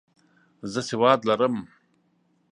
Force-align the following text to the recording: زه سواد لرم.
زه 0.73 0.81
سواد 0.89 1.19
لرم. 1.27 1.55